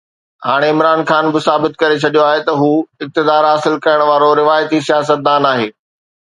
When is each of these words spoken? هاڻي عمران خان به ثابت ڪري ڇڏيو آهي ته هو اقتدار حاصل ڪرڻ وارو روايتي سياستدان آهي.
هاڻي 0.47 0.67
عمران 0.75 0.99
خان 1.09 1.25
به 1.33 1.39
ثابت 1.47 1.73
ڪري 1.81 1.97
ڇڏيو 2.03 2.23
آهي 2.29 2.41
ته 2.47 2.53
هو 2.63 2.71
اقتدار 3.07 3.43
حاصل 3.49 3.75
ڪرڻ 3.85 4.01
وارو 4.11 4.29
روايتي 4.41 4.79
سياستدان 4.89 5.49
آهي. 5.53 5.69